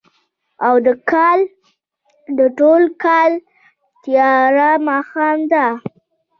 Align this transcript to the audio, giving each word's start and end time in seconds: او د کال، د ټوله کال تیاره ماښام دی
او 0.67 0.75
د 0.85 0.87
کال، 1.11 1.39
د 2.37 2.39
ټوله 2.57 2.89
کال 3.03 3.31
تیاره 4.03 4.69
ماښام 4.87 5.37
دی 5.51 5.65